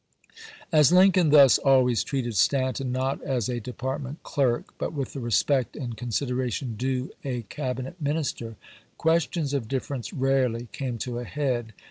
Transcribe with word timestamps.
As 0.71 0.91
Lincoln 0.91 1.29
thus 1.29 1.59
always 1.59 2.03
treated 2.03 2.35
Stanton, 2.35 2.91
not 2.91 3.21
as 3.21 3.47
a 3.47 3.59
department 3.59 4.23
clerk, 4.23 4.73
but 4.79 4.93
with 4.93 5.13
the 5.13 5.19
respect 5.19 5.75
and 5.75 5.95
con 5.95 6.09
sideration 6.09 6.75
due 6.75 7.11
a 7.23 7.43
Cabinet 7.43 8.01
minister, 8.01 8.55
questions 8.97 9.53
of 9.53 9.67
dif 9.67 9.87
ference 9.87 10.11
rarely 10.11 10.69
came 10.71 10.97
to 10.97 11.19
a 11.19 11.23
head. 11.23 11.73